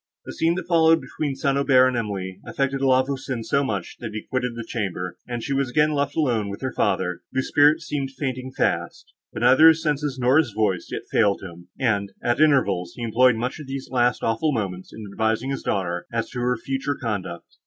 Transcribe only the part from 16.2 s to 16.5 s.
to